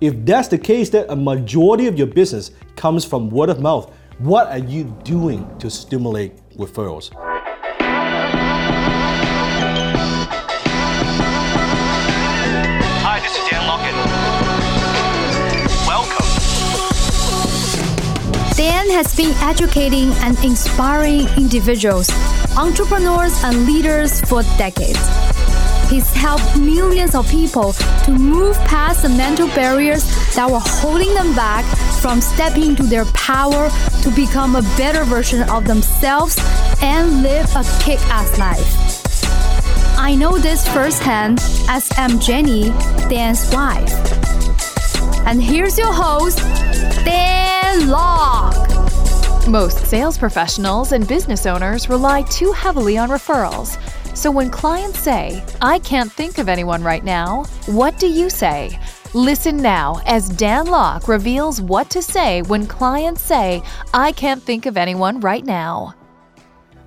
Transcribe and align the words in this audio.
if 0.00 0.14
that's 0.24 0.48
the 0.48 0.58
case, 0.58 0.90
that 0.90 1.10
a 1.10 1.16
majority 1.16 1.86
of 1.86 1.98
your 1.98 2.06
business 2.06 2.52
comes 2.76 3.04
from 3.04 3.30
word 3.30 3.48
of 3.48 3.60
mouth, 3.60 3.92
what 4.18 4.46
are 4.48 4.58
you 4.58 4.84
doing 5.04 5.46
to 5.58 5.70
stimulate 5.70 6.36
referrals? 6.56 7.10
Hi, 13.02 13.20
this 13.20 13.32
is 13.32 13.48
Dan 13.48 13.66
Lok. 13.66 13.80
Welcome. 15.86 16.26
Dan 18.56 18.90
has 18.90 19.16
been 19.16 19.34
educating 19.42 20.12
and 20.22 20.38
inspiring 20.44 21.26
individuals, 21.36 22.10
entrepreneurs, 22.56 23.42
and 23.44 23.66
leaders 23.66 24.20
for 24.22 24.42
decades. 24.58 24.98
He's 25.88 26.12
helped 26.12 26.58
millions 26.58 27.14
of 27.14 27.26
people 27.30 27.72
to 27.72 28.10
move 28.10 28.56
past 28.66 29.02
the 29.02 29.08
mental 29.08 29.48
barriers 29.48 30.04
that 30.34 30.50
were 30.50 30.60
holding 30.62 31.14
them 31.14 31.34
back 31.34 31.64
from 32.02 32.20
stepping 32.20 32.64
into 32.64 32.82
their 32.82 33.06
power 33.06 33.70
to 34.02 34.10
become 34.14 34.56
a 34.56 34.62
better 34.76 35.04
version 35.04 35.48
of 35.48 35.64
themselves 35.64 36.36
and 36.82 37.22
live 37.22 37.46
a 37.56 37.64
kick 37.80 38.00
ass 38.10 38.38
life. 38.38 39.98
I 39.98 40.14
know 40.14 40.38
this 40.38 40.68
firsthand 40.68 41.40
as 41.68 41.88
I'm 41.96 42.20
Jenny, 42.20 42.68
Dan's 43.08 43.50
wife. 43.52 43.92
And 45.26 45.42
here's 45.42 45.78
your 45.78 45.92
host, 45.92 46.38
Dan 47.04 47.88
Lok. 47.88 48.54
Most 49.48 49.86
sales 49.86 50.18
professionals 50.18 50.92
and 50.92 51.08
business 51.08 51.46
owners 51.46 51.88
rely 51.88 52.22
too 52.22 52.52
heavily 52.52 52.98
on 52.98 53.08
referrals. 53.08 53.78
So 54.18 54.32
when 54.32 54.50
clients 54.50 54.98
say, 54.98 55.44
I 55.62 55.78
can't 55.78 56.10
think 56.10 56.38
of 56.38 56.48
anyone 56.48 56.82
right 56.82 57.04
now, 57.04 57.44
what 57.66 58.00
do 58.00 58.08
you 58.08 58.28
say? 58.28 58.76
Listen 59.14 59.56
now 59.56 60.00
as 60.06 60.28
Dan 60.28 60.66
Lok 60.66 61.06
reveals 61.06 61.60
what 61.60 61.88
to 61.90 62.02
say 62.02 62.42
when 62.42 62.66
clients 62.66 63.22
say, 63.22 63.62
I 63.94 64.10
can't 64.10 64.42
think 64.42 64.66
of 64.66 64.76
anyone 64.76 65.20
right 65.20 65.44
now. 65.44 65.94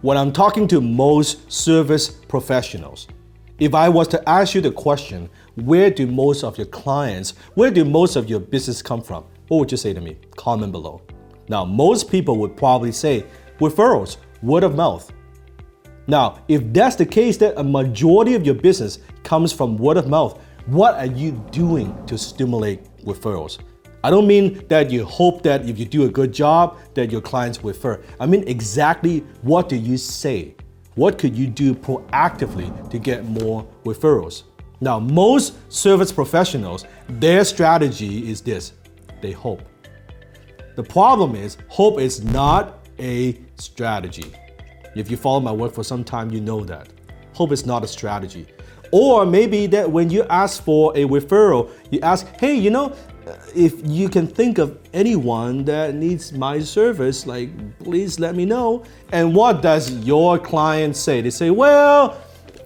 When 0.02 0.18
I'm 0.18 0.34
talking 0.34 0.68
to 0.68 0.82
most 0.82 1.50
service 1.50 2.10
professionals, 2.10 3.08
if 3.60 3.74
I 3.74 3.88
was 3.88 4.10
to 4.10 4.30
ask 4.30 4.54
you 4.54 4.60
the 4.60 4.74
question, 4.74 5.30
where 5.56 5.90
do 5.90 6.08
most 6.08 6.44
of 6.44 6.58
your 6.58 6.68
clients, 6.68 7.36
where 7.54 7.72
do 7.72 7.86
most 7.86 8.18
of 8.18 8.30
your 8.30 8.42
business 8.42 8.82
come 8.82 9.02
from? 9.02 9.24
What 9.48 9.60
would 9.60 9.72
you 9.72 9.78
say 9.78 9.94
to 9.94 10.02
me? 10.02 10.18
Comment 10.36 10.74
below. 10.74 11.02
Now, 11.48 11.64
most 11.64 12.12
people 12.12 12.36
would 12.40 12.58
probably 12.58 12.92
say 12.92 13.26
referrals, 13.62 14.18
word 14.42 14.66
of 14.66 14.76
mouth. 14.76 15.14
Now, 16.08 16.44
if 16.48 16.62
that's 16.74 16.96
the 16.96 17.06
case, 17.06 17.38
that 17.38 17.54
a 17.58 17.64
majority 17.64 18.34
of 18.36 18.46
your 18.46 18.56
business 18.56 19.00
comes 19.24 19.54
from 19.54 19.78
word 19.78 19.98
of 19.98 20.08
mouth, 20.08 20.42
what 20.66 20.96
are 20.96 21.06
you 21.06 21.32
doing 21.52 21.96
to 22.06 22.18
stimulate 22.18 22.84
referrals? 23.04 23.60
I 24.04 24.10
don't 24.10 24.26
mean 24.26 24.66
that 24.68 24.90
you 24.90 25.06
hope 25.06 25.44
that 25.44 25.68
if 25.70 25.78
you 25.78 25.86
do 25.86 26.06
a 26.06 26.10
good 26.10 26.34
job 26.34 26.78
that 26.96 27.12
your 27.12 27.22
clients 27.22 27.64
refer. 27.64 28.02
I 28.20 28.26
mean 28.26 28.48
exactly 28.48 29.20
what 29.44 29.70
do 29.70 29.76
you 29.76 29.98
say? 29.98 30.56
What 30.96 31.18
could 31.20 31.36
you 31.36 31.48
do 31.48 31.76
proactively 31.76 32.90
to 32.90 33.00
get 33.00 33.26
more 33.26 33.68
referrals? 33.86 34.44
Now, 34.82 35.00
most 35.00 35.54
service 35.72 36.12
professionals, 36.12 36.86
their 37.08 37.46
strategy 37.46 38.30
is 38.30 38.42
this. 38.42 38.74
They 39.22 39.32
hope. 39.32 39.62
The 40.76 40.84
problem 40.84 41.36
is 41.36 41.58
hope 41.68 42.00
is 42.00 42.24
not 42.24 42.88
a 42.98 43.40
strategy. 43.58 44.34
If 44.96 45.10
you 45.10 45.18
follow 45.18 45.40
my 45.40 45.52
work 45.52 45.74
for 45.74 45.84
some 45.84 46.04
time, 46.04 46.32
you 46.32 46.42
know 46.42 46.64
that. 46.66 46.90
Hope 47.34 47.52
it's 47.52 47.66
not 47.66 47.84
a 47.84 47.88
strategy. 47.88 48.48
Or 48.92 49.26
maybe 49.26 49.68
that 49.68 49.90
when 49.90 50.10
you 50.10 50.24
ask 50.24 50.64
for 50.64 50.92
a 50.98 51.06
referral, 51.06 51.72
you 51.92 52.02
ask, 52.02 52.28
hey, 52.38 52.54
you 52.56 52.70
know, 52.70 52.94
uh, 53.26 53.38
if 53.56 53.74
you 53.86 54.10
can 54.10 54.28
think 54.28 54.58
of 54.58 54.78
anyone 54.94 55.64
that 55.66 55.96
needs 55.96 56.34
my 56.34 56.60
service, 56.60 57.26
like 57.26 57.50
please 57.80 58.20
let 58.20 58.36
me 58.36 58.46
know. 58.46 58.84
And 59.14 59.34
what 59.34 59.62
does 59.62 59.92
your 60.00 60.38
client 60.38 60.98
say? 60.98 61.22
They 61.22 61.30
say, 61.30 61.52
well, 61.52 62.20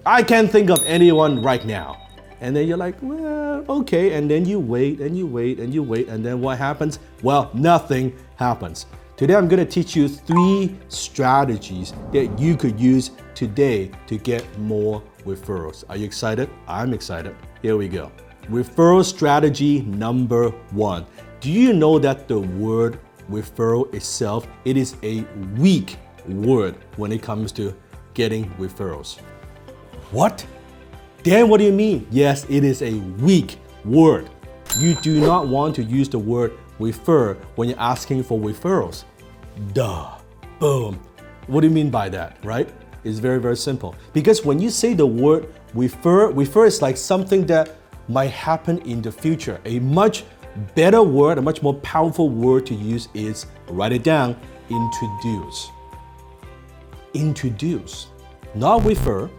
I 0.06 0.24
can't 0.24 0.50
think 0.50 0.70
of 0.70 0.84
anyone 0.86 1.42
right 1.42 1.64
now. 1.66 2.08
And 2.42 2.56
then 2.56 2.68
you're 2.68 2.78
like, 2.78 2.96
well, 3.02 3.66
okay. 3.70 4.14
And 4.14 4.30
then 4.30 4.46
you 4.46 4.60
wait 4.60 5.00
and 5.00 5.18
you 5.18 5.28
wait 5.28 5.60
and 5.60 5.74
you 5.74 5.84
wait. 5.84 6.08
And 6.08 6.26
then 6.26 6.42
what 6.42 6.58
happens? 6.58 7.00
Well, 7.22 7.52
nothing 7.54 8.16
happens. 8.36 8.88
Today, 9.18 9.36
I'm 9.36 9.48
going 9.48 9.66
to 9.66 9.72
teach 9.72 9.96
you 9.96 10.10
three 10.10 10.78
strategies 10.90 11.94
that 12.12 12.38
you 12.38 12.58
could 12.58 12.78
use 12.78 13.12
today 13.34 13.90
to 14.08 14.18
get 14.18 14.46
more 14.60 15.02
referrals. 15.24 15.86
Are 15.88 15.96
you 15.96 16.04
excited? 16.04 16.50
I'm 16.68 16.94
excited. 16.94 17.34
Here 17.62 17.78
we 17.78 17.88
go. 17.88 18.12
Referral 18.50 19.06
strategy 19.06 19.84
number 19.84 20.50
one. 20.72 21.06
Do 21.40 21.50
you 21.50 21.72
know 21.72 21.98
that 21.98 22.28
the 22.28 22.42
word 22.42 23.00
referral 23.32 23.94
itself, 23.96 24.50
it 24.66 24.76
is 24.76 24.98
a 25.02 25.22
weak 25.58 25.96
word 26.28 26.76
when 26.98 27.14
it 27.14 27.22
comes 27.22 27.54
to 27.54 27.74
getting 28.16 28.50
referrals? 28.56 29.22
What? 30.12 30.46
Dan, 31.24 31.48
what 31.48 31.60
do 31.60 31.64
you 31.64 31.72
mean? 31.72 32.06
Yes, 32.12 32.46
it 32.50 32.66
is 32.66 32.82
a 32.82 32.96
weak 33.22 33.60
word. 33.86 34.30
You 34.78 34.94
do 34.96 35.22
not 35.22 35.48
want 35.48 35.74
to 35.76 35.84
use 35.84 36.10
the 36.10 36.20
word 36.20 36.52
refer 36.80 37.36
when 37.56 37.70
you're 37.70 37.80
asking 37.80 38.24
for 38.24 38.40
referrals. 38.40 39.04
Duh. 39.74 40.18
Boom. 40.60 41.00
What 41.48 41.62
do 41.62 41.68
you 41.68 41.74
mean 41.74 41.90
by 41.90 42.10
that, 42.10 42.38
right? 42.44 42.70
It's 43.04 43.20
very, 43.20 43.40
very 43.40 43.58
simple. 43.58 43.96
Because 44.14 44.44
when 44.44 44.60
you 44.60 44.70
say 44.70 44.94
the 44.94 45.06
word 45.06 45.54
refer, 45.74 46.32
refer 46.32 46.66
is 46.66 46.82
like 46.82 46.98
something 46.98 47.46
that 47.46 47.76
might 48.08 48.32
happen 48.32 48.80
in 48.80 49.02
the 49.02 49.12
future. 49.12 49.62
A 49.66 49.80
much 49.80 50.24
better 50.74 51.04
word, 51.04 51.38
a 51.38 51.42
much 51.42 51.62
more 51.62 51.76
powerful 51.76 52.30
word 52.30 52.66
to 52.68 52.74
use 52.74 53.10
is 53.14 53.46
write 53.70 53.92
it 53.92 54.04
down 54.04 54.36
introduce. 54.70 55.70
Introduce, 57.14 58.08
not 58.56 58.84
refer. 58.84 59.30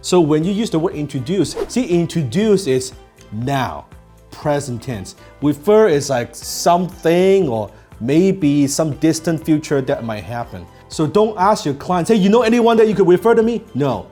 So 0.00 0.20
when 0.20 0.44
you 0.44 0.52
use 0.52 0.70
the 0.70 0.78
word 0.78 0.94
introduce, 0.94 1.52
see, 1.68 1.86
introduce 1.86 2.66
is 2.66 2.92
now, 3.32 3.86
present 4.34 4.82
tense. 4.82 5.16
Refer 5.40 5.88
is 5.88 6.10
like 6.10 6.34
something 6.34 7.48
or 7.48 7.70
maybe 8.00 8.66
some 8.66 8.94
distant 8.96 9.44
future 9.44 9.80
that 9.80 10.04
might 10.04 10.24
happen. 10.24 10.66
So 10.88 11.06
don't 11.06 11.38
ask 11.38 11.64
your 11.64 11.74
clients, 11.74 12.10
hey, 12.10 12.16
you 12.16 12.28
know 12.28 12.42
anyone 12.42 12.76
that 12.76 12.88
you 12.88 12.94
could 12.94 13.08
refer 13.08 13.34
to 13.34 13.42
me? 13.42 13.64
No. 13.74 14.10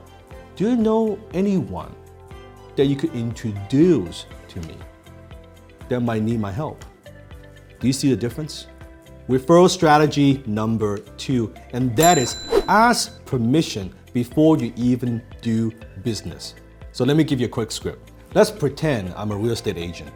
Do 0.55 0.69
you 0.69 0.75
know 0.75 1.19
anyone 1.33 1.93
that 2.75 2.85
you 2.85 2.95
could 2.95 3.13
introduce 3.13 4.25
to 4.47 4.59
me 4.61 4.77
that 5.89 5.99
might 5.99 6.23
need 6.23 6.39
my 6.39 6.51
help? 6.51 6.83
Do 7.79 7.87
you 7.87 7.93
see 7.93 8.09
the 8.09 8.15
difference? 8.15 8.67
Referral 9.27 9.69
strategy 9.69 10.43
number 10.45 10.97
two, 11.17 11.53
and 11.71 11.95
that 11.97 12.17
is 12.17 12.37
ask 12.67 13.23
permission 13.25 13.93
before 14.13 14.57
you 14.57 14.73
even 14.75 15.21
do 15.41 15.71
business. 16.03 16.55
So 16.91 17.03
let 17.03 17.17
me 17.17 17.23
give 17.23 17.39
you 17.39 17.47
a 17.47 17.49
quick 17.49 17.71
script. 17.71 18.12
Let's 18.35 18.49
pretend 18.49 19.13
I'm 19.15 19.31
a 19.31 19.35
real 19.35 19.51
estate 19.51 19.77
agent. 19.77 20.09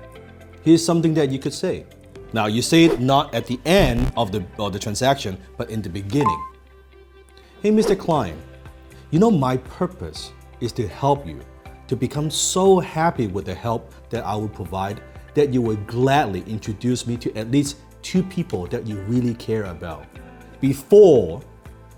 Here's 0.64 0.84
something 0.84 1.14
that 1.14 1.30
you 1.30 1.38
could 1.38 1.54
say. 1.54 1.86
Now 2.34 2.48
you 2.48 2.64
say 2.64 2.86
it 2.86 3.00
not 3.00 3.32
at 3.36 3.46
the 3.46 3.60
end 3.64 4.12
of 4.18 4.32
the, 4.32 4.44
of 4.58 4.74
the 4.74 4.80
transaction, 4.80 5.38
but 5.56 5.70
in 5.70 5.84
the 5.84 5.90
beginning. 5.90 6.44
Hey, 7.62 7.70
Mr. 7.70 7.98
Klein, 7.98 8.36
you 9.12 9.20
know 9.20 9.30
my 9.30 9.58
purpose 9.58 10.32
is 10.62 10.72
to 10.74 10.88
help 10.88 11.28
you 11.28 11.42
to 11.88 11.96
become 11.96 12.32
so 12.32 12.80
happy 12.80 13.28
with 13.28 13.46
the 13.46 13.54
help 13.54 13.94
that 14.10 14.26
I 14.26 14.36
will 14.36 14.50
provide 14.50 15.00
that 15.36 15.54
you 15.54 15.62
will 15.62 15.78
gladly 15.86 16.42
introduce 16.48 17.06
me 17.06 17.18
to 17.18 17.38
at 17.38 17.52
least 17.52 17.78
two 18.02 18.24
people 18.24 18.66
that 18.68 18.88
you 18.88 18.98
really 19.02 19.36
care 19.36 19.66
about 19.66 20.08
before 20.60 21.44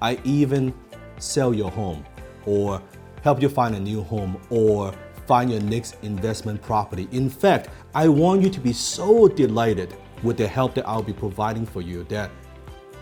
I 0.02 0.20
even 0.26 0.74
sell 1.18 1.54
your 1.54 1.72
home 1.72 2.06
or 2.46 2.82
help 3.24 3.42
you 3.42 3.48
find 3.48 3.74
a 3.74 3.80
new 3.80 4.04
home 4.04 4.38
or 4.50 4.94
find 5.30 5.52
your 5.52 5.62
next 5.62 5.96
investment 6.02 6.60
property. 6.60 7.08
In 7.12 7.30
fact, 7.30 7.70
I 7.94 8.08
want 8.08 8.42
you 8.42 8.50
to 8.50 8.60
be 8.60 8.74
so 8.74 9.28
delighted 9.28 9.94
with 10.24 10.38
the 10.38 10.48
help 10.48 10.74
that 10.74 10.88
I'll 10.88 11.04
be 11.04 11.14
providing 11.14 11.68
for 11.68 11.84
you 11.84 12.04
that 12.06 12.32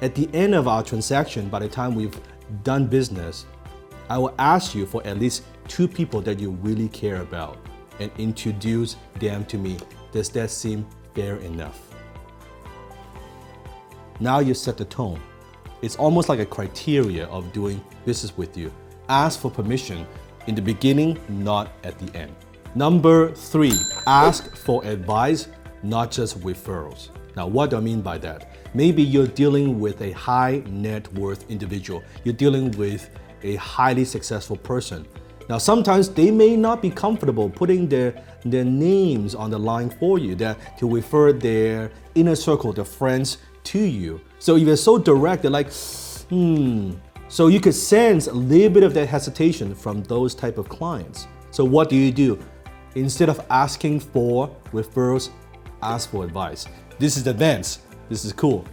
at 0.02 0.14
the 0.14 0.30
end 0.34 0.54
of 0.54 0.68
our 0.68 0.84
transaction, 0.84 1.48
by 1.48 1.60
the 1.60 1.70
time 1.70 1.96
we've 1.96 2.20
done 2.66 2.86
business, 2.86 3.46
I 4.10 4.18
will 4.18 4.36
ask 4.40 4.76
you 4.76 4.86
for 4.86 5.02
at 5.08 5.18
least 5.18 5.44
two 5.70 5.88
people 5.88 6.20
that 6.24 6.38
you 6.38 6.52
really 6.52 6.90
care 6.90 7.22
about 7.22 7.60
and 8.02 8.12
introduce 8.18 8.98
them 9.22 9.46
to 9.46 9.58
me. 9.58 9.78
Does 10.12 10.28
that 10.32 10.52
seem 10.52 10.86
fair 11.16 11.38
enough? 11.38 11.80
Now 14.20 14.40
you 14.40 14.54
set 14.54 14.76
the 14.76 14.84
tone. 14.84 15.22
It's 15.82 15.96
almost 15.96 16.28
like 16.28 16.40
a 16.40 16.46
criteria 16.46 17.28
of 17.28 17.54
doing 17.54 17.82
business 18.04 18.36
with 18.36 18.58
you. 18.58 18.70
Ask 19.08 19.40
for 19.40 19.50
permission 19.50 20.06
in 20.48 20.56
the 20.56 20.62
beginning, 20.62 21.20
not 21.30 21.72
at 21.84 21.98
the 22.00 22.18
end. 22.18 22.34
Number 22.76 23.32
three, 23.34 23.74
ask 24.06 24.56
for 24.56 24.84
advice, 24.84 25.48
not 25.84 26.12
just 26.12 26.40
referrals. 26.42 27.10
Now, 27.36 27.48
what 27.48 27.70
do 27.70 27.78
I 27.78 27.80
mean 27.80 28.02
by 28.02 28.18
that? 28.20 28.50
Maybe 28.74 29.04
you're 29.04 29.28
dealing 29.28 29.80
with 29.80 30.02
a 30.02 30.12
high 30.12 30.64
net 30.68 31.12
worth 31.14 31.50
individual, 31.50 32.04
you're 32.24 32.34
dealing 32.34 32.72
with 32.72 33.10
a 33.44 33.56
highly 33.56 34.04
successful 34.04 34.58
person, 34.58 35.06
Now, 35.50 35.58
sometimes 35.58 36.10
they 36.10 36.30
may 36.30 36.58
not 36.58 36.82
be 36.82 36.90
comfortable 36.90 37.50
putting 37.50 37.88
their, 37.88 38.22
their 38.44 38.66
names 38.66 39.34
on 39.34 39.50
the 39.50 39.58
line 39.58 39.90
for 39.90 40.20
you 40.20 40.36
that, 40.36 40.78
to 40.80 40.90
refer 40.90 41.32
their 41.32 41.90
inner 42.16 42.36
circle, 42.36 42.74
their 42.74 42.86
friends 42.86 43.38
to 43.66 43.80
you. 43.80 44.20
So 44.40 44.58
if 44.58 44.64
you're 44.68 44.76
so 44.76 44.98
direct, 44.98 45.44
they're 45.44 45.52
like, 45.52 45.72
hmm. 46.30 46.94
So 47.30 47.48
you 47.48 47.60
could 47.60 47.76
sense 47.76 48.28
a 48.28 48.34
little 48.34 48.70
bit 48.70 48.84
of 48.84 48.94
that 48.94 49.08
hesitation 49.08 49.76
from 49.76 50.04
those 50.04 50.34
type 50.34 50.58
of 50.58 50.70
clients. 50.70 51.28
So 51.52 51.66
what 51.66 51.90
do 51.90 51.96
you 51.96 52.12
do? 52.12 52.40
Instead 52.96 53.30
of 53.30 53.46
asking 53.50 54.00
for 54.00 54.50
referrals, 54.72 55.30
ask 55.82 56.10
for 56.10 56.24
advice. 56.24 56.66
This 57.00 57.18
is 57.18 57.28
advanced. 57.28 57.82
This 58.10 58.24
is 58.24 58.32
cool. 58.34 58.66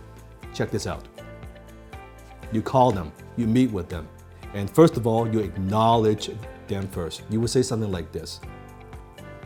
Check 0.54 0.70
this 0.70 0.86
out. 0.86 1.04
You 2.52 2.62
call 2.62 2.92
them, 2.92 3.10
you 3.36 3.46
meet 3.46 3.72
with 3.72 3.88
them, 3.88 4.08
and 4.54 4.70
first 4.70 4.96
of 4.96 5.06
all, 5.06 5.28
you 5.28 5.40
acknowledge 5.40 6.30
them 6.68 6.86
first. 6.88 7.22
You 7.28 7.40
would 7.40 7.50
say 7.50 7.62
something 7.62 7.90
like 7.90 8.12
this 8.12 8.40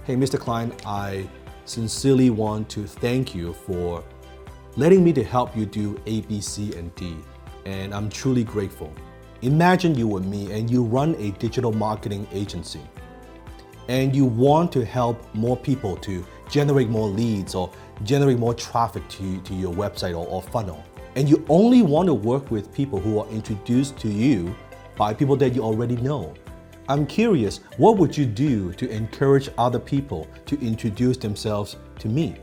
Hey, 0.05 0.17
Mr. 0.17 0.39
Klein, 0.39 0.73
I 0.85 1.29
sincerely 1.65 2.31
want 2.31 2.69
to 2.71 2.87
thank 2.87 3.35
you 3.35 3.55
for 3.55 4.05
letting 4.77 5.03
me 5.03 5.13
to 5.15 5.25
help 5.25 5.57
you 5.57 5.67
do 5.67 6.01
A, 6.07 6.21
B, 6.23 6.41
C, 6.41 6.75
and 6.77 6.95
D, 6.95 7.17
and 7.69 7.95
I'm 7.95 8.09
truly 8.09 8.45
grateful. 8.45 8.93
Imagine 9.43 9.95
you 9.95 10.09
were 10.09 10.21
me 10.21 10.51
and 10.53 10.71
you 10.71 10.83
run 10.83 11.15
a 11.17 11.33
digital 11.33 11.71
marketing 11.71 12.27
agency 12.33 12.81
and 13.89 14.17
you 14.17 14.25
want 14.25 14.73
to 14.73 14.85
help 14.85 15.23
more 15.35 15.57
people 15.57 15.97
to 15.99 16.25
generate 16.51 16.89
more 16.89 17.09
leads 17.09 17.55
or 17.55 17.71
generate 18.05 18.39
more 18.39 18.55
traffic 18.55 19.07
to, 19.09 19.39
to 19.43 19.55
your 19.55 19.73
website 19.75 20.13
or, 20.13 20.27
or 20.27 20.41
funnel. 20.43 20.83
And 21.15 21.29
you 21.29 21.45
only 21.49 21.83
want 21.83 22.07
to 22.07 22.15
work 22.15 22.51
with 22.51 22.73
people 22.73 23.01
who 23.01 23.19
are 23.19 23.29
introduced 23.29 23.99
to 23.99 24.09
you 24.09 24.55
by 24.97 25.13
people 25.13 25.37
that 25.37 25.55
you 25.55 25.63
already 25.63 25.97
know. 25.97 26.35
I'm 26.89 27.07
curious, 27.07 27.61
what 27.77 27.99
would 27.99 28.17
you 28.17 28.25
do 28.25 28.73
to 28.75 28.89
encourage 28.89 29.51
other 29.59 29.79
people 29.79 30.27
to 30.47 30.59
introduce 30.61 31.19
themselves 31.19 31.77
to 31.99 32.09
me? 32.09 32.37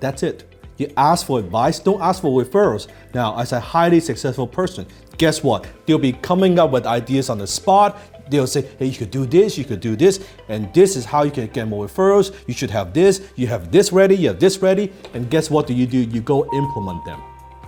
That's 0.00 0.22
it. 0.22 0.53
You 0.76 0.92
ask 0.96 1.26
for 1.26 1.38
advice, 1.38 1.78
don't 1.78 2.00
ask 2.00 2.22
for 2.22 2.42
referrals. 2.42 2.88
Now, 3.14 3.38
as 3.38 3.52
a 3.52 3.60
highly 3.60 4.00
successful 4.00 4.46
person, 4.46 4.86
guess 5.18 5.42
what? 5.42 5.66
They'll 5.86 5.98
be 5.98 6.12
coming 6.12 6.58
up 6.58 6.70
with 6.70 6.86
ideas 6.86 7.30
on 7.30 7.38
the 7.38 7.46
spot. 7.46 7.98
They'll 8.30 8.46
say, 8.46 8.68
hey, 8.78 8.86
you 8.86 8.96
could 8.96 9.10
do 9.10 9.26
this, 9.26 9.58
you 9.58 9.64
could 9.64 9.80
do 9.80 9.96
this, 9.96 10.26
and 10.48 10.72
this 10.72 10.96
is 10.96 11.04
how 11.04 11.24
you 11.24 11.30
can 11.30 11.46
get 11.48 11.68
more 11.68 11.86
referrals. 11.86 12.34
You 12.46 12.54
should 12.54 12.70
have 12.70 12.94
this, 12.94 13.28
you 13.36 13.46
have 13.46 13.70
this 13.70 13.92
ready, 13.92 14.16
you 14.16 14.28
have 14.28 14.40
this 14.40 14.58
ready. 14.58 14.92
And 15.12 15.30
guess 15.30 15.50
what 15.50 15.66
do 15.66 15.74
you 15.74 15.86
do? 15.86 15.98
You 15.98 16.20
go 16.20 16.50
implement 16.54 17.04
them. 17.04 17.20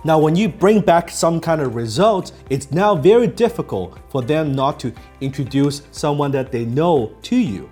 Now, 0.03 0.19
when 0.19 0.35
you 0.35 0.49
bring 0.49 0.81
back 0.81 1.09
some 1.09 1.39
kind 1.39 1.61
of 1.61 1.75
results, 1.75 2.33
it's 2.49 2.71
now 2.71 2.95
very 2.95 3.27
difficult 3.27 3.99
for 4.09 4.21
them 4.21 4.53
not 4.53 4.79
to 4.81 4.93
introduce 5.21 5.83
someone 5.91 6.31
that 6.31 6.51
they 6.51 6.65
know 6.65 7.13
to 7.23 7.35
you. 7.35 7.69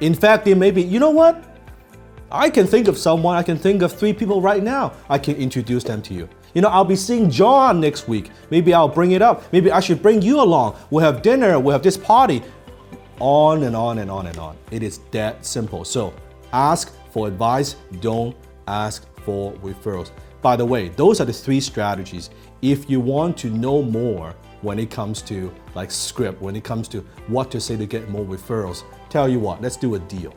In 0.00 0.14
fact, 0.14 0.44
they 0.44 0.54
may 0.54 0.70
be, 0.70 0.82
you 0.82 1.00
know 1.00 1.10
what? 1.10 1.47
I 2.30 2.50
can 2.50 2.66
think 2.66 2.88
of 2.88 2.98
someone, 2.98 3.36
I 3.36 3.42
can 3.42 3.56
think 3.56 3.80
of 3.80 3.92
three 3.92 4.12
people 4.12 4.42
right 4.42 4.62
now. 4.62 4.92
I 5.08 5.16
can 5.18 5.36
introduce 5.36 5.82
them 5.82 6.02
to 6.02 6.14
you. 6.14 6.28
You 6.52 6.60
know, 6.60 6.68
I'll 6.68 6.84
be 6.84 6.96
seeing 6.96 7.30
John 7.30 7.80
next 7.80 8.06
week. 8.06 8.30
Maybe 8.50 8.74
I'll 8.74 8.88
bring 8.88 9.12
it 9.12 9.22
up. 9.22 9.50
Maybe 9.50 9.72
I 9.72 9.80
should 9.80 10.02
bring 10.02 10.20
you 10.20 10.40
along. 10.40 10.76
We'll 10.90 11.04
have 11.04 11.22
dinner, 11.22 11.58
we'll 11.58 11.72
have 11.72 11.82
this 11.82 11.96
party. 11.96 12.42
On 13.20 13.62
and 13.62 13.74
on 13.74 13.98
and 13.98 14.10
on 14.10 14.26
and 14.26 14.36
on. 14.38 14.56
It 14.70 14.82
is 14.82 15.00
that 15.10 15.44
simple. 15.44 15.84
So 15.84 16.12
ask 16.52 16.94
for 17.12 17.28
advice, 17.28 17.76
don't 18.00 18.36
ask 18.66 19.06
for 19.24 19.54
referrals. 19.54 20.10
By 20.42 20.54
the 20.54 20.66
way, 20.66 20.90
those 20.90 21.20
are 21.20 21.24
the 21.24 21.32
three 21.32 21.60
strategies. 21.60 22.30
If 22.60 22.90
you 22.90 23.00
want 23.00 23.38
to 23.38 23.50
know 23.50 23.82
more 23.82 24.34
when 24.60 24.78
it 24.78 24.90
comes 24.90 25.22
to 25.22 25.52
like 25.74 25.90
script, 25.90 26.42
when 26.42 26.56
it 26.56 26.62
comes 26.62 26.88
to 26.88 27.00
what 27.26 27.50
to 27.52 27.60
say 27.60 27.76
to 27.76 27.86
get 27.86 28.08
more 28.10 28.24
referrals, 28.24 28.84
tell 29.08 29.28
you 29.28 29.40
what, 29.40 29.62
let's 29.62 29.76
do 29.76 29.94
a 29.94 29.98
deal. 29.98 30.34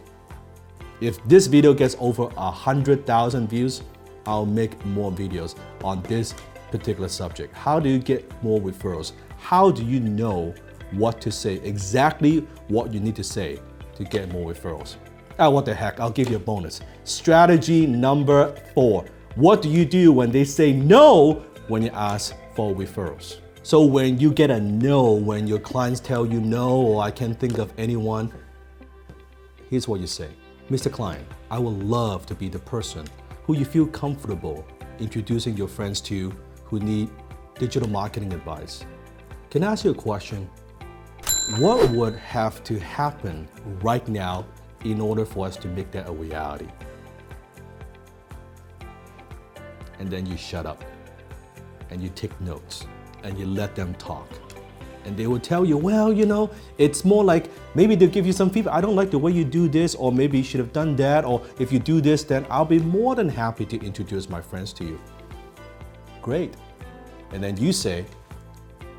If 1.02 1.24
this 1.28 1.48
video 1.48 1.74
gets 1.74 1.96
over 2.00 2.30
a 2.38 2.52
hundred 2.52 3.08
thousand 3.08 3.50
views, 3.50 3.82
I'll 4.28 4.46
make 4.46 4.86
more 4.86 5.12
videos 5.12 5.56
on 5.84 6.04
this 6.04 6.36
particular 6.70 7.10
subject. 7.10 7.56
How 7.56 7.80
do 7.80 7.90
you 7.90 7.98
get 7.98 8.32
more 8.44 8.62
referrals? 8.62 9.14
How 9.40 9.72
do 9.72 9.84
you 9.84 10.00
know 10.00 10.54
what 10.92 11.20
to 11.22 11.32
say, 11.32 11.56
exactly 11.64 12.48
what 12.68 12.94
you 12.94 13.00
need 13.00 13.16
to 13.16 13.24
say 13.24 13.60
to 13.96 14.04
get 14.04 14.32
more 14.32 14.54
referrals? 14.54 14.98
Ah, 15.40 15.50
what 15.50 15.66
the 15.66 15.74
heck, 15.74 16.00
I'll 16.00 16.12
give 16.12 16.30
you 16.30 16.36
a 16.36 16.40
bonus. 16.40 16.82
Strategy 17.04 17.88
number 17.88 18.56
four 18.76 19.06
what 19.36 19.62
do 19.62 19.70
you 19.70 19.86
do 19.86 20.12
when 20.12 20.30
they 20.30 20.44
say 20.44 20.74
no 20.74 21.46
when 21.68 21.82
you 21.82 21.90
ask 21.94 22.36
for 22.54 22.76
referrals? 22.76 23.38
So 23.64 23.84
when 23.84 24.20
you 24.20 24.32
get 24.32 24.52
a 24.52 24.60
no, 24.60 25.14
when 25.14 25.48
your 25.48 25.60
clients 25.60 26.00
tell 26.00 26.26
you 26.26 26.42
no 26.42 26.76
or 26.82 27.02
I 27.02 27.12
can't 27.12 27.40
think 27.40 27.58
of 27.58 27.74
anyone, 27.78 28.32
here's 29.70 29.88
what 29.88 30.02
you 30.02 30.08
say. 30.08 30.28
Mr. 30.72 30.92
Klein, 30.92 31.26
I 31.52 31.60
would 31.60 31.84
love 31.84 32.26
to 32.28 32.34
be 32.34 32.48
the 32.48 32.60
person 32.60 33.06
who 33.44 33.56
you 33.56 33.66
feel 33.66 33.86
comfortable 33.86 34.66
introducing 35.00 35.58
your 35.58 35.68
friends 35.68 36.00
to 36.02 36.32
who 36.64 36.80
need 36.80 37.10
digital 37.60 37.90
marketing 37.90 38.32
advice. 38.34 38.86
Can 39.50 39.64
I 39.64 39.74
ask 39.74 39.84
you 39.84 39.92
a 39.92 39.94
question? 39.94 40.50
What 41.58 41.90
would 41.92 42.16
have 42.16 42.64
to 42.64 42.80
happen 42.80 43.48
right 43.82 44.08
now 44.08 44.46
in 44.86 45.02
order 45.02 45.26
for 45.26 45.46
us 45.46 45.58
to 45.58 45.68
make 45.68 45.92
that 45.92 46.08
a 46.10 46.12
reality? 46.14 46.70
and 50.02 50.10
then 50.10 50.26
you 50.26 50.36
shut 50.36 50.66
up 50.66 50.84
and 51.92 52.02
you 52.02 52.10
take 52.10 52.34
notes 52.42 52.88
and 53.24 53.38
you 53.38 53.46
let 53.46 53.76
them 53.76 53.94
talk. 53.96 54.28
And 55.06 55.18
they 55.18 55.28
will 55.28 55.40
tell 55.40 55.66
you, 55.66 55.78
well, 55.78 56.14
you 56.14 56.26
know, 56.26 56.52
it's 56.78 57.04
more 57.04 57.24
like 57.24 57.50
maybe 57.76 57.96
they'll 57.96 58.10
give 58.10 58.28
you 58.28 58.34
some 58.34 58.50
feedback. 58.50 58.74
I 58.74 58.82
don't 58.82 58.96
like 58.96 59.10
the 59.10 59.18
way 59.18 59.32
you 59.32 59.44
do 59.44 59.68
this, 59.68 59.96
or 59.96 60.12
maybe 60.12 60.38
you 60.38 60.44
should 60.44 60.60
have 60.60 60.74
done 60.74 60.96
that, 60.98 61.26
or 61.26 61.42
if 61.60 61.72
you 61.72 61.80
do 61.80 62.02
this, 62.02 62.24
then 62.24 62.46
I'll 62.50 62.66
be 62.66 62.80
more 62.80 63.16
than 63.16 63.28
happy 63.28 63.66
to 63.66 63.80
introduce 63.84 64.30
my 64.30 64.42
friends 64.42 64.74
to 64.74 64.84
you. 64.84 65.00
Great. 66.22 66.56
And 67.32 67.44
then 67.44 67.58
you 67.58 67.74
say, 67.74 68.06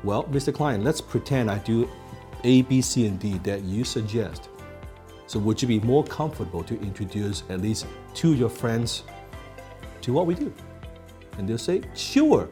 well, 0.03 0.25
Mr. 0.25 0.53
Klein, 0.53 0.83
let's 0.83 0.99
pretend 0.99 1.49
I 1.49 1.59
do 1.59 1.89
A, 2.43 2.63
B, 2.63 2.81
C, 2.81 3.05
and 3.07 3.17
D 3.19 3.37
that 3.43 3.63
you 3.63 3.85
suggest. 3.85 4.49
So 5.27 5.39
would 5.39 5.61
you 5.61 5.67
be 5.67 5.79
more 5.79 6.03
comfortable 6.03 6.63
to 6.65 6.79
introduce 6.81 7.43
at 7.49 7.61
least 7.61 7.87
two 8.13 8.33
of 8.33 8.39
your 8.39 8.49
friends 8.49 9.03
to 10.01 10.11
what 10.11 10.25
we 10.25 10.35
do? 10.35 10.53
And 11.37 11.47
they'll 11.47 11.57
say, 11.57 11.81
sure. 11.95 12.49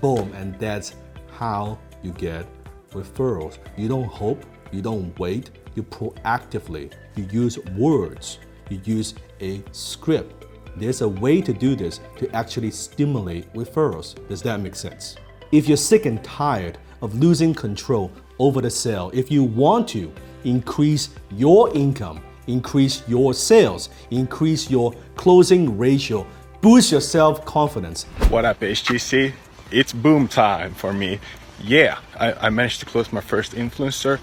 Boom. 0.00 0.32
And 0.34 0.58
that's 0.58 0.94
how 1.32 1.78
you 2.06 2.12
get 2.12 2.46
referrals. 2.92 3.58
You 3.76 3.88
don't 3.88 4.06
hope, 4.06 4.44
you 4.72 4.80
don't 4.80 5.16
wait, 5.18 5.50
you 5.74 5.82
proactively, 5.82 6.92
you 7.16 7.26
use 7.30 7.58
words, 7.76 8.38
you 8.70 8.80
use 8.84 9.14
a 9.40 9.62
script. 9.72 10.46
There's 10.76 11.00
a 11.00 11.08
way 11.08 11.40
to 11.42 11.52
do 11.52 11.74
this 11.74 12.00
to 12.18 12.30
actually 12.34 12.70
stimulate 12.70 13.52
referrals. 13.54 14.14
Does 14.28 14.42
that 14.42 14.60
make 14.60 14.76
sense? 14.76 15.16
If 15.52 15.68
you're 15.68 15.76
sick 15.76 16.06
and 16.06 16.22
tired 16.22 16.78
of 17.02 17.14
losing 17.18 17.54
control 17.54 18.12
over 18.38 18.60
the 18.60 18.70
sale, 18.70 19.10
if 19.12 19.30
you 19.30 19.42
want 19.42 19.88
to 19.88 20.12
increase 20.44 21.10
your 21.30 21.74
income, 21.74 22.22
increase 22.46 23.02
your 23.08 23.34
sales, 23.34 23.88
increase 24.10 24.70
your 24.70 24.94
closing 25.16 25.76
ratio, 25.78 26.26
boost 26.60 26.92
your 26.92 27.00
self 27.00 27.44
confidence. 27.44 28.04
What 28.28 28.44
up, 28.44 28.60
HTC? 28.60 29.32
It's 29.70 29.92
boom 29.92 30.28
time 30.28 30.74
for 30.74 30.92
me. 30.92 31.18
Yeah, 31.62 31.98
I, 32.18 32.32
I, 32.32 32.50
managed 32.50 32.80
to 32.80 32.86
close 32.86 33.12
my 33.12 33.20
first 33.20 33.52
influencer, 33.52 34.20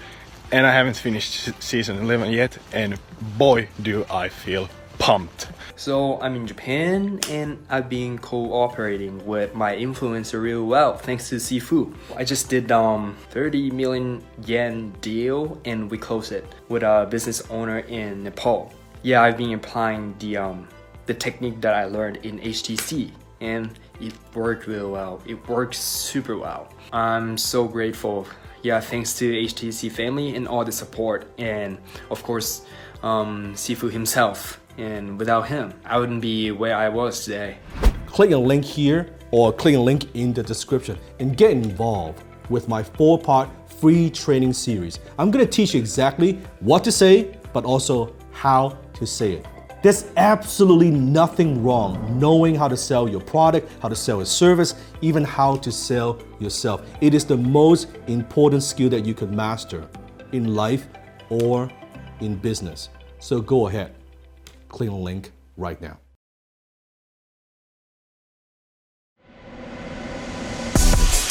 and 0.52 0.66
I 0.66 0.72
haven't 0.72 0.96
finished 0.96 1.50
season 1.62 1.98
11 1.98 2.32
yet, 2.32 2.58
and 2.72 2.98
boy, 3.36 3.68
do 3.82 4.06
I 4.10 4.28
feel 4.28 4.68
pumped. 4.98 5.48
So 5.76 6.20
I'm 6.20 6.36
in 6.36 6.46
Japan 6.46 7.20
and 7.28 7.58
I've 7.68 7.88
been 7.88 8.18
cooperating 8.18 9.24
with 9.26 9.54
my 9.54 9.74
influencer 9.74 10.40
real 10.40 10.64
well 10.64 10.96
thanks 10.96 11.28
to 11.30 11.36
Sifu. 11.36 11.92
I 12.16 12.24
just 12.24 12.48
did 12.48 12.70
um 12.70 13.16
30 13.30 13.70
million 13.72 14.22
yen 14.46 14.94
deal 15.00 15.60
and 15.64 15.90
we 15.90 15.98
closed 15.98 16.30
it 16.30 16.46
with 16.68 16.84
a 16.84 17.08
business 17.10 17.42
owner 17.50 17.80
in 17.80 18.22
Nepal. 18.22 18.72
Yeah, 19.02 19.22
I've 19.22 19.36
been 19.36 19.52
applying 19.52 20.14
the 20.20 20.36
um 20.36 20.68
the 21.06 21.14
technique 21.14 21.60
that 21.60 21.74
I 21.74 21.84
learned 21.86 22.18
in 22.18 22.38
HTC 22.38 23.10
and 23.40 23.78
it 24.00 24.14
worked 24.34 24.66
really 24.66 24.90
well. 24.90 25.22
It 25.26 25.48
works 25.48 25.78
super 25.78 26.36
well. 26.36 26.68
I'm 26.92 27.36
so 27.38 27.66
grateful. 27.66 28.26
Yeah, 28.62 28.80
thanks 28.80 29.16
to 29.18 29.30
HTC 29.30 29.90
family 29.92 30.36
and 30.36 30.48
all 30.48 30.64
the 30.64 30.72
support 30.72 31.26
and 31.38 31.78
of 32.10 32.22
course 32.22 32.66
um, 33.02 33.54
Sifu 33.54 33.90
himself. 33.90 34.60
And 34.78 35.18
without 35.18 35.42
him, 35.42 35.72
I 35.84 35.98
wouldn't 35.98 36.20
be 36.20 36.50
where 36.50 36.76
I 36.76 36.88
was 36.88 37.24
today. 37.24 37.58
Click 38.06 38.32
a 38.32 38.36
link 38.36 38.64
here 38.64 39.14
or 39.30 39.52
click 39.52 39.76
a 39.76 39.78
link 39.78 40.14
in 40.14 40.32
the 40.32 40.42
description 40.42 40.98
and 41.20 41.36
get 41.36 41.52
involved 41.52 42.22
with 42.50 42.68
my 42.68 42.82
four 42.82 43.18
part 43.18 43.48
free 43.80 44.10
training 44.10 44.52
series. 44.52 44.98
I'm 45.18 45.30
gonna 45.30 45.46
teach 45.46 45.74
you 45.74 45.80
exactly 45.80 46.40
what 46.60 46.82
to 46.84 46.92
say, 46.92 47.38
but 47.52 47.64
also 47.64 48.14
how 48.32 48.78
to 48.94 49.06
say 49.06 49.32
it. 49.34 49.46
There's 49.84 50.06
absolutely 50.16 50.90
nothing 50.90 51.62
wrong 51.62 52.18
knowing 52.18 52.54
how 52.54 52.68
to 52.68 52.76
sell 52.76 53.06
your 53.06 53.20
product, 53.20 53.70
how 53.82 53.90
to 53.90 53.94
sell 53.94 54.22
a 54.22 54.24
service, 54.24 54.74
even 55.02 55.22
how 55.24 55.56
to 55.56 55.70
sell 55.70 56.18
yourself. 56.40 56.80
It 57.02 57.12
is 57.12 57.26
the 57.26 57.36
most 57.36 57.88
important 58.06 58.62
skill 58.62 58.88
that 58.88 59.04
you 59.04 59.12
can 59.12 59.36
master. 59.36 59.86
in 60.32 60.54
life 60.54 60.88
or 61.28 61.70
in 62.20 62.36
business. 62.36 62.88
So 63.18 63.42
go 63.42 63.68
ahead, 63.68 63.94
click 64.68 64.88
the 64.88 64.96
link 64.96 65.32
right 65.58 65.78
now. 65.82 65.98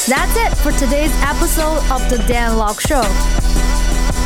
That's 0.06 0.36
it 0.36 0.56
for 0.62 0.70
today's 0.78 1.12
episode 1.22 1.82
of 1.90 2.08
The 2.08 2.24
Dan 2.28 2.56
Lok 2.56 2.80
Show. 2.80 3.02